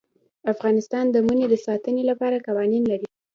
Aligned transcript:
افغانستان 0.53 1.05
د 1.09 1.15
منی 1.27 1.45
د 1.49 1.55
ساتنې 1.65 2.03
لپاره 2.09 2.43
قوانین 2.47 2.83
لري. 2.91 3.07